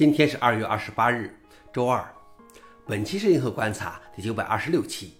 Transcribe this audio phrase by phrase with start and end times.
[0.00, 1.30] 今天是二月二十八日，
[1.74, 2.02] 周二。
[2.86, 5.12] 本期是银河观察第九百二十六期，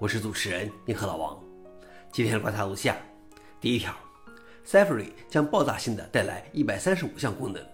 [0.00, 1.40] 我是主持人银河老王。
[2.10, 2.96] 今天的观察如下：
[3.60, 3.94] 第一条
[4.66, 7.64] ，Safari 将爆炸性的带来一百三十五项功能。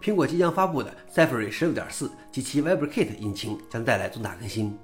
[0.00, 4.78] 苹果即将发布的 Safari 十六点四及其 WebKit 引擎将带来重大更新，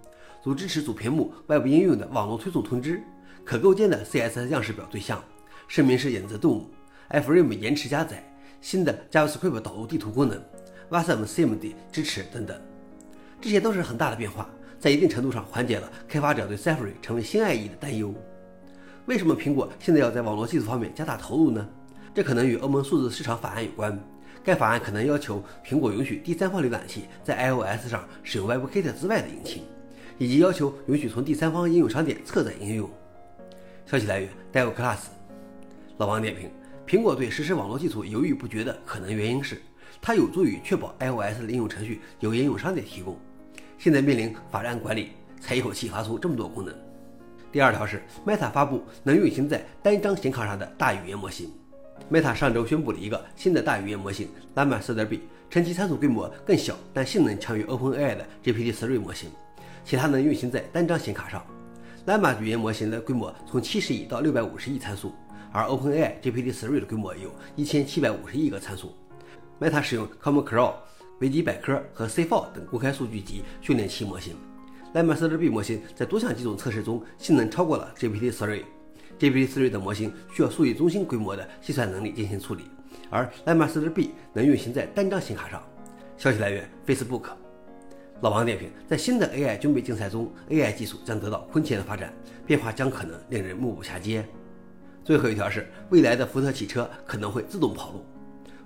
[0.44, 3.02] 如支持主屏幕 Web 应用的网络推送通知、
[3.42, 5.24] 可构建的 CSS 样式表对象、
[5.66, 6.66] 声明式影子 DOM、
[7.08, 8.22] iframe 延迟加载、
[8.60, 10.38] 新的 JavaScript 导入地图功能。
[10.90, 12.60] Wasm CMD 支持等等，
[13.40, 14.50] 这些都是很大的变化，
[14.80, 18.12] 在一定程度上缓解了开发者对 Safari 成为新 IE 的担忧。
[19.06, 21.68] 为什么苹果现在要在网络技术方面加大投入呢？
[22.12, 23.96] 这可能与欧盟数字市场法案有关。
[24.42, 29.62] 该法案可能要求苹果允许第三方浏览器在 iOS 上使用 WebKit 之外的引擎，
[30.18, 32.90] 以及要求允许从第三方应用商店侧载应用。
[33.86, 34.98] 消息来源：DevClass。
[35.98, 36.50] 老王点评：
[36.84, 39.62] 苹果对实施网络技术犹豫不决的可能原因是。
[40.00, 43.18] 它有助于确保 iOS 的应用程序由应用商店提供。
[43.78, 46.74] 现在面临法案管理，才一口气发出这么多功能。
[47.50, 51.50] 第二条是 Meta 发布能运行在单张显卡上的大语言模型。
[52.10, 59.30] Meta 上周宣布了一个新的大语言模型 Llama 4.0，称其参数规模更小，但性能强于 OpenAI 的 GPT-3 模型，
[59.84, 61.44] 且它能运行在单张显卡上。
[62.06, 65.12] Lambda 语言模型的规模从70亿到650亿参数，
[65.52, 68.94] 而 OpenAI GPT-3 的规模有一千七百五十亿个参数。
[69.60, 70.72] Meta 使用 Common Crawl、
[71.20, 74.34] 维基百科和 C4 等公开数据集训练其模型。
[74.94, 78.64] Llama 4.0模型在多项机种测试中性能超过了 GPT-3。
[79.18, 82.64] GPT-3 的模型需要数据中心规模的计算能力进行处理，
[83.10, 85.62] 而 Llama 4.0能运行在单张显卡上。
[86.16, 87.24] 消息来源：Facebook。
[88.22, 92.14] 老王点评：在新的 AI 军备竞赛中，AI 技术将得到空前的发展，
[92.46, 94.26] 变化将可能令人目不暇接。
[95.04, 98.02] 最后一条是，未来的福特汽车可能会自动跑路。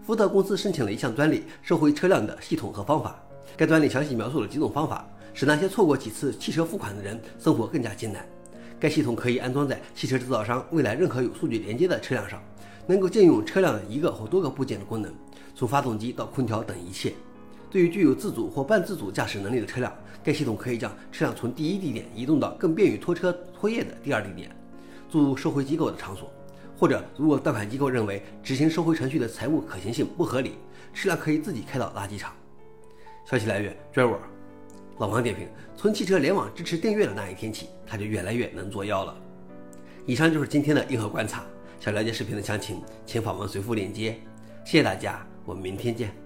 [0.04, 3.18] 福特公司申请了一项专利，收回车辆的系统和方法。
[3.56, 8.22] 该专利详细描述了几种方法，使那些错过几次汽车付款的人生活更加艰难。
[8.78, 12.38] 该系统可以安装在汽车制造商未来任何有数据连接的车辆上，
[12.86, 15.10] 能够借用车辆的一个或多个部件的功能，
[15.54, 17.14] 从发动机到空调等一切。
[17.70, 19.90] 对于具有自主或半自主驾驶能力的车辆，
[20.22, 24.54] 该系统可以将车辆从第一地点移动到更便于拖车拖曳的第二地点，
[25.10, 26.30] 诸如收回机构的场所。
[26.76, 30.54] 或者，如果贷款机构认为执行收回程序的财务可行性不合理，
[30.92, 32.32] 车辆可以自己开到垃圾场。
[33.24, 34.18] 消息来源：Driver。
[34.98, 39.16] 老王点评：从汽车联网支持订阅的那一天起，它就越来越能作妖了。
[40.06, 41.44] 以上就是今天的硬核观察。
[41.80, 44.18] 想了解视频的详情，请访问随附链接。
[44.64, 46.23] 谢谢大家，我们明天见。